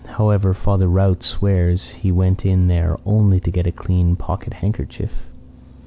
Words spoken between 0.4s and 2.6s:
Father Rout swears he went